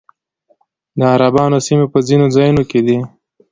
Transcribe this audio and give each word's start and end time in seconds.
د 0.97 0.99
عربانو 1.13 1.57
سیمې 1.67 1.85
په 1.93 1.99
ځینو 2.07 2.25
ځایونو 2.35 2.63
کې 2.69 2.79
دي 2.87 2.97